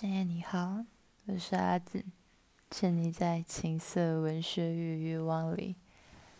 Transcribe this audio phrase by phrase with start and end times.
[0.00, 0.86] 深夜你好，
[1.26, 2.02] 我是阿紫，
[2.70, 5.76] 沉溺在情色文学与欲望里，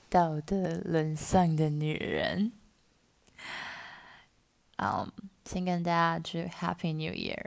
[0.09, 2.53] 道德沦丧的女人。
[4.77, 5.13] 嗯、
[5.45, 7.45] 先跟大家祝 Happy New Year！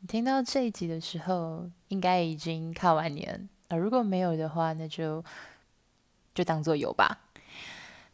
[0.00, 5.24] 你听到这一集的时候，应该已经跨完年，啊如果没有的话，那就
[6.34, 7.22] 就当做有吧。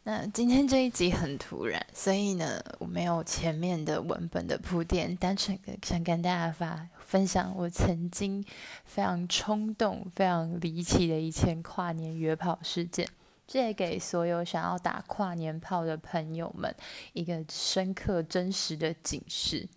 [0.03, 8.41] 那今天这一集很突然，所以呢，我没有前面的文本的铺垫，单纯的想跟大家发分享我曾经
[8.85, 13.05] 非常冲动、非常离奇的一件跨年约炮事件，
[13.45, 16.73] 这也给所有想要打跨年炮的朋友们
[17.11, 19.67] 一个深刻、真实的警示。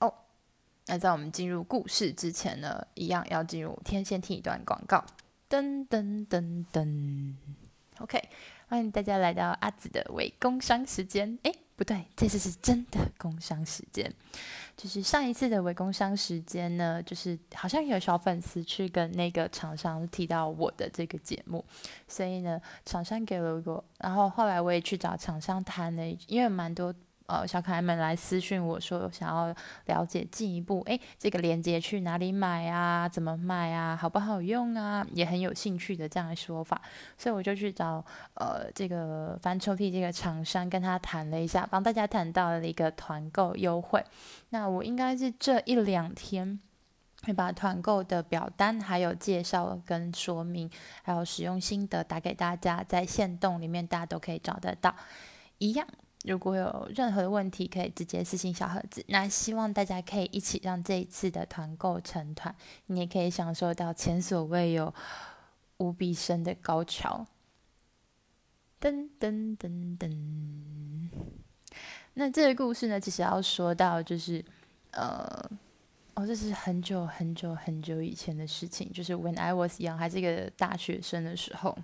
[0.00, 0.12] 哦，
[0.84, 5.02] 那在我们进入故事之前呢，一样要进入天线听一段广告，
[5.48, 7.32] 噔噔噔噔
[8.00, 8.22] ，OK。
[8.66, 11.38] 欢迎大家来到阿紫的伪工商时间。
[11.44, 14.12] 诶，不对，这次是真的工伤时间。
[14.76, 21.64] 就是上一次的为工伤时间呢，就是好像有小粉丝去跟那个厂商提到我的这个节目，
[22.08, 26.94] 所以呢，厂商给了我，然后后来我也去找厂商谈了，因为蛮多。
[27.26, 29.54] 呃，小可爱们来私讯我说想要
[29.86, 33.08] 了解进一步，诶，这个链接去哪里买啊？
[33.08, 33.96] 怎么卖啊？
[33.96, 35.06] 好不好用啊？
[35.14, 36.82] 也很有兴趣的这样的说法，
[37.16, 44.04] 所以我就去找呃这个翻抽屉这个厂商跟他谈了一下，帮大家谈到了一个团购优惠。
[44.50, 46.60] 那我应该是这一两天
[47.22, 50.70] 会把团购的表单还有介绍跟说明，
[51.02, 54.94] 还有使用心得打给大家，在线动里面大家都可以找得到，
[55.56, 55.88] 一样。
[56.24, 59.04] 如果有任何的问题，可以直接私信小盒子。
[59.08, 62.54] 那希望大家可以一起让这一次的团购成团，
[62.86, 64.92] 你也可以享受到前所未有、
[65.76, 67.26] 无比深的高潮。
[68.80, 71.08] 噔噔噔噔。
[72.14, 74.42] 那这个故事呢，其实要说到就是，
[74.92, 75.50] 呃，
[76.14, 81.76] 哦，这是很久很久很久以前的事情，就是 When I was young，还是一个大学生的时候。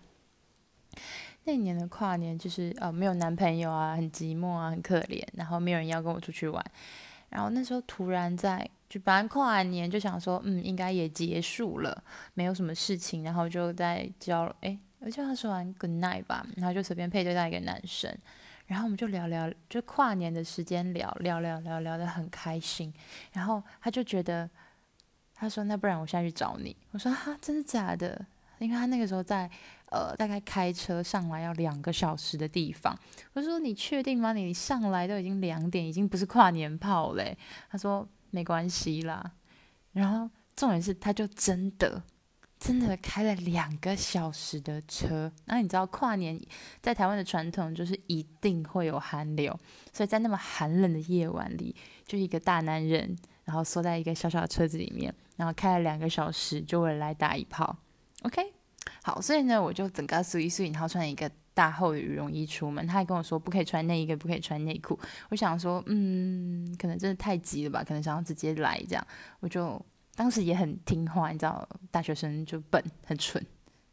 [1.44, 6.64] 那年的跨年就是呃没有男朋友啊，很寂寞啊，很可怜，然后没有人要跟我出去玩。
[7.30, 12.02] 然后那时候突然在就本来跨完年就想说，嗯，应该也结束了，
[12.34, 18.14] 没有什么事情，然后就在叫哎，我叫他说完 good night 吧，然后就随便配对到一个男生，
[18.66, 22.92] 然后我们就聊聊，就跨年的时间聊聊聊聊聊得很开心。
[23.32, 24.50] 然后他就觉得，
[25.34, 26.76] 他说那不然我现在去找你。
[26.90, 28.26] 我说哈，真的假的？
[28.58, 29.50] 因为他那个时候在。
[29.90, 32.96] 呃，大概开车上来要两个小时的地方。
[33.32, 34.32] 我说：“你确定吗？
[34.32, 37.36] 你上来都已经两点，已经不是跨年炮嘞。”
[37.68, 39.32] 他说：“没关系啦。”
[39.92, 42.02] 然后重点是，他就真的
[42.60, 45.32] 真的开了两个小时的车。
[45.46, 46.40] 那你知道，跨年
[46.80, 49.58] 在台湾的传统就是一定会有寒流，
[49.92, 51.74] 所以在那么寒冷的夜晚里，
[52.06, 57.76] 就一个大男人，然后缩在一个小小的车子里面，然后开了两个小时，就为了来打一炮。
[58.22, 58.59] OK。
[59.02, 62.86] 好，所以呢，我就整个随意随意，然后穿一个大厚的羽绒衣出门。
[62.86, 64.98] 他还跟我说不可以穿内衣，不可以穿内裤。
[65.30, 69.06] 我想说，嗯，可能真的太急了吧，可能想要直接来这样。
[69.40, 69.80] 我就
[70.14, 73.44] 当时也很听话，你知道，大学生就笨，很蠢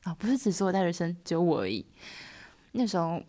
[0.04, 1.86] 啊，不是只说大学生，只有我而已。
[2.74, 3.22] 那时候，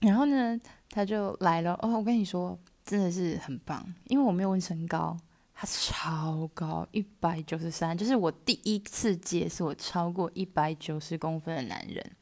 [0.00, 0.58] 然后呢，
[0.90, 1.74] 他就来了。
[1.82, 5.16] 哦，我跟你说，真的是很棒，因为我没有问身高。
[5.60, 12.12] 他超高，一百九十三，就是我第一次接是我超过一百九十公分的男人，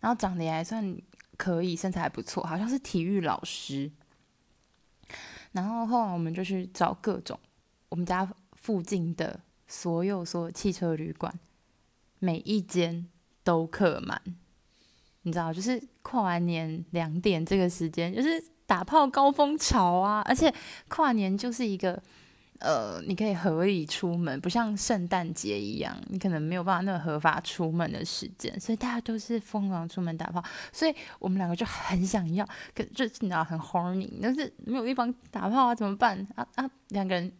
[0.00, 0.96] 然后长得也还算
[1.36, 3.92] 可以，身材还不错，好像是体育老师。
[5.52, 7.38] 然后后来我们就去找各种
[7.90, 11.32] 我们家附近的所有所有汽车旅馆，
[12.18, 13.06] 每一间
[13.44, 14.20] 都客满。
[15.22, 20.52] 你知道，就是跨完年两点这个时间，就是打炮高峰潮啊，而且
[20.88, 22.02] 跨年就是一个。
[22.60, 30.42] 呃，你可以合理出门，不像圣诞节一样，你可能没有办法那么合法出门的时间，所以大家都是疯狂出门打炮，
[30.72, 36.26] 所以我们两个就很想要，可就你知道很 horny，但是没有地方打炮啊，怎么办？
[36.36, 37.30] 啊啊，两个人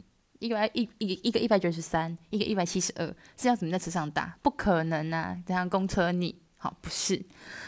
[0.41, 3.07] 一个一一一个一百九十三，一个一百七十二，
[3.37, 4.37] 是要怎么在车上打？
[4.43, 7.25] 不可能啊，这样公车你好不是？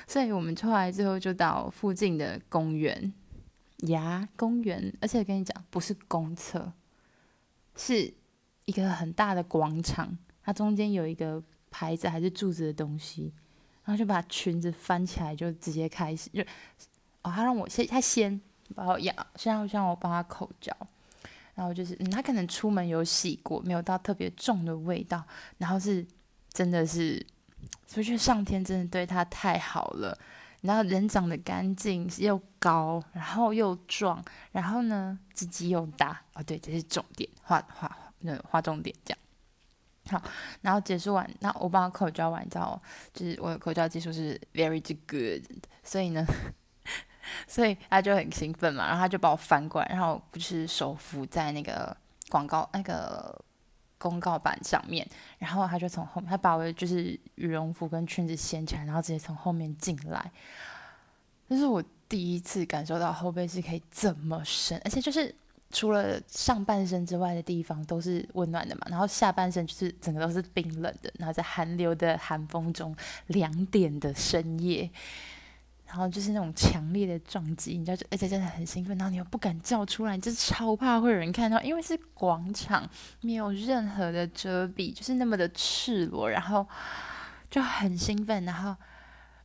[0.07, 3.15] 所以我们出来之后就到附近的公园
[3.87, 6.73] 呀，公园，而且跟你讲，不是公厕。
[7.77, 8.13] 是
[8.65, 13.33] 一个很大的广场，它中间有一个牌子还是柱子的东西，
[13.85, 16.43] 然后就把裙子翻起来，就直接开始就
[17.23, 18.41] 哦，他让我先他先
[18.75, 20.75] 把我压，先让让我帮他口交，
[21.55, 25.23] 然后就是、嗯、他可能出门有洗过，没有到特别重的味道，
[25.59, 26.07] 然后是
[26.53, 27.25] 真的是，
[27.97, 30.19] 我觉得上天真的对他太好了，
[30.67, 34.23] 然后人长得干净又高，然后又壮，
[34.53, 37.29] 然后呢，自己又大哦，对，这是重点。
[37.43, 39.19] 画画那划重点这样。
[40.09, 40.23] 好，
[40.61, 42.81] 然后结束完，那我帮他口交完之后，
[43.13, 45.43] 就是我的口交技术是 very good，
[45.83, 46.25] 所以呢，
[47.49, 51.97] 所以他就很兴奋嘛，然后他就把我翻过来，然后不是手扶在那个
[52.29, 53.45] 广告那个
[53.99, 55.07] 公告板上面，
[55.39, 60.31] 然后他就从后面，他把我的就是羽绒服跟裙子掀起来，然后直接从后面进来，
[61.49, 65.35] 这是我第一次感受到后背是可以这么深，而且就是。
[65.73, 72.97] 除了上半身之外的地方都是温暖的嘛，然后下半身就是整个都是冰冷的，然后在寒流的寒风中，
[73.27, 74.89] 两点的深夜，
[75.87, 82.89] 然后就是那种强烈的撞击，你知道，而且真的很兴奋，然后你又不敢叫出来，就是超怕会有人看到，因为是广场，
[83.21, 86.67] 没有任何的遮蔽，就是那么的赤裸，然后
[87.51, 88.77] 就很兴奋，然后。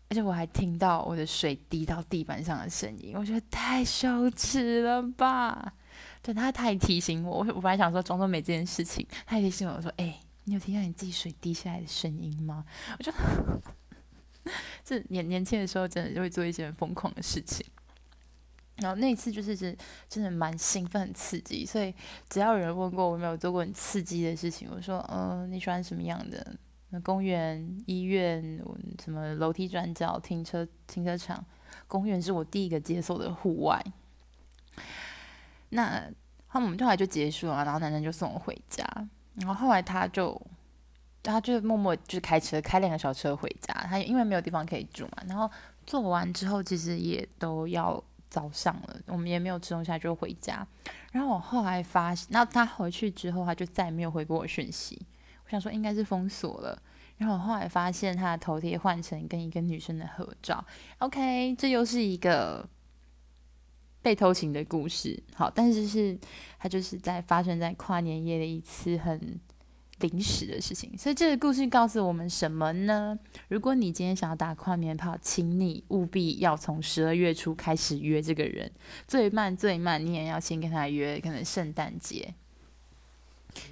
[0.09, 5.73] 而且我还听到我的水滴到地板上的声音，我觉得太羞耻了吧！
[6.21, 12.65] 对，他他还提醒我，我我本来想说装作没这件事情，他也提醒我说：“哎、你有听到你自己水滴下来的声音吗？”
[12.99, 13.09] 我就
[14.91, 17.65] 这年年轻的时候真的就会做一些很疯狂的事情。
[18.75, 19.77] 然后那一次就是真
[20.09, 21.95] 真的蛮兴奋、很刺激，所以
[22.27, 26.53] 只要有人问过我有没有做过很刺激的事情，我说：“嗯、你喜欢什么样的？”
[27.05, 28.61] 公园、医院、
[29.01, 31.41] 什么楼梯转角、停车停车场，
[31.87, 33.81] 公园是我第一个接受的户外。
[35.69, 36.03] 那
[36.49, 38.85] 他们后来就结束了，然后男生就送我回家，
[39.35, 40.29] 然后后来他就
[41.23, 45.49] 他就默默就是开车开两个小车回家，他因为没有地方可以住嘛，然后
[45.85, 50.65] 做完之后其实也都要早上了，我们也没有吃东西就回家。
[51.11, 54.99] 然后我后来发现，然后他回去之后他就再也没有回过我讯息。
[55.45, 56.81] 我想说应该是封锁了，
[57.17, 60.63] 然后我后来发现他的头贴换成跟一个女生的合照。
[60.99, 62.65] OK，这又是一个
[64.01, 65.21] 被偷情的故事。
[65.35, 66.17] 好，但是是
[66.57, 69.37] 他就是在发生在跨年夜的一次很
[70.01, 70.97] 临时的事情。
[70.97, 73.17] 所以这个故事告诉我们什么呢？
[73.47, 78.71] 如果你今天想要打跨年炮，请你务必要从十二月初开始约这个人，
[79.07, 82.33] 最慢最慢你也要先跟他约，可能圣诞节。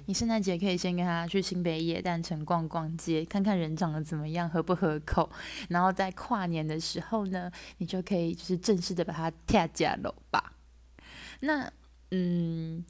[0.04, 5.30] 你圣诞节可以先跟他去新北野诞城逛逛街，看看人长得怎么样，合不合口。
[5.70, 10.52] 然后在跨年的时候呢，你就可以就是正式的把他跳家楼吧。
[11.40, 11.72] 那
[12.10, 12.84] 嗯，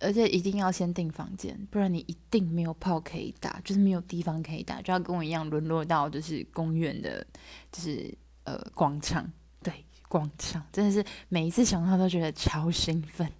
[0.00, 7.26] 而且一定要先订房间，不然你一定没有炮可以打，就是没有地方可以打，就要跟我一样沦落到就是公园的，
[7.70, 9.30] 就是呃广场。
[9.62, 13.30] 对，广场真的是每一次想到都觉得超兴奋。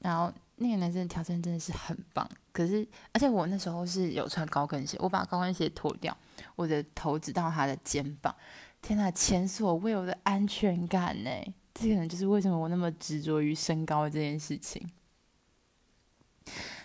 [0.00, 0.32] 然后。
[0.60, 6.18] 那个男生的条件真的是很棒，可是而且我那时候是有穿高跟鞋，我把高跟鞋脱掉，
[6.56, 8.34] 我的头只到他的肩膀。
[8.82, 11.30] 天哪，前所未有的安全感呢！
[11.78, 14.90] 这可能就是为什么我那么执着于身高这件事情。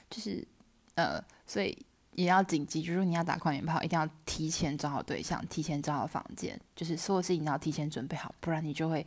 [0.10, 0.48] 就是
[0.96, 1.78] 呃，所以
[2.14, 9.06] 也要谨记，就是你要打跨年炮，一定要提前找好对象，提前找好房间，就是所有事情都要提前准备好，不然你就会。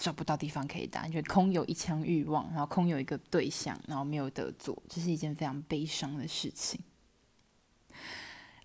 [0.00, 6.80] 找不到地方可以打，你就空有一腔欲望，然后空有一个对象，然后没有得做，这是一件非常悲伤的事情。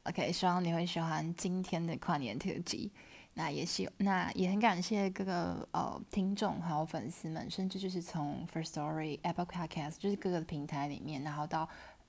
[0.04, 2.92] OK，希望你会喜欢今天的跨年特辑。
[3.36, 11.68] 那也希那也很感谢各个呃听众还有粉丝们，甚至就是从 First Story、Apple Podcast，就是各个平台里面，然后到。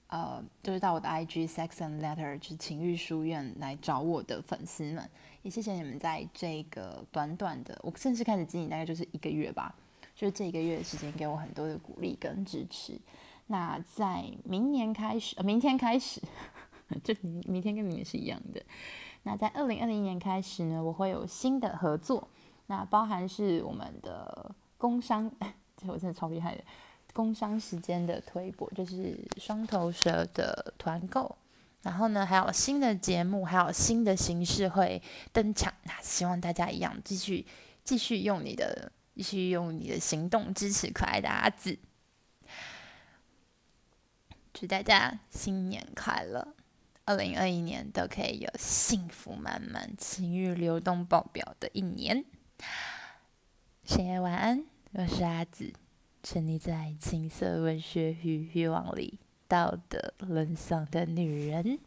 [0.08, 5.10] 呃，就是到我的 IG Sex and Letter，就是情欲书院来找我的粉丝们，
[5.43, 9.74] 也谢谢你们在这个短短的，我正式开始经营大概就是一个月吧，
[10.14, 13.00] 就是这一个月的时间给我很多的鼓励跟支持。
[13.46, 16.20] 那在明年开始，呃，明天开始，
[17.02, 18.62] 就明明天跟明年是一样的。
[19.24, 22.28] 那在二零二零年开始呢，我会有新的合作，
[22.66, 25.31] 那包含是我们的工商，
[25.76, 26.62] 这我真的超厉害的。
[27.12, 31.36] 工商时间的推播就是双头蛇的团购，
[31.82, 35.00] 然后呢，还有新的节目，还有新的形式会
[35.32, 35.72] 登场。
[35.84, 37.46] 那希望大家一样继续
[37.84, 41.78] 继续用你的继续用你的行动支持可爱的阿紫。
[44.52, 46.48] 祝大家新年快乐，
[47.06, 52.25] 二零二一年都可以有幸福满满、情欲流动爆表的一年。
[53.84, 55.70] 深夜晚安，我是阿紫。
[56.23, 61.79] 沉溺在情色文学与欲望里，道德沦丧的女人。